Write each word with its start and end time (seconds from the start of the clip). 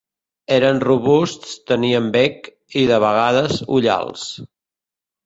Eren 0.53 0.79
robusts, 0.83 1.51
tenien 1.71 2.07
bec 2.15 2.49
i, 2.53 2.87
de 2.93 2.97
vegades, 3.05 3.61
ullals. 3.77 4.25